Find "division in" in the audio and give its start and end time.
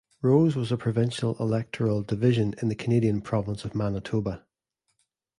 2.01-2.69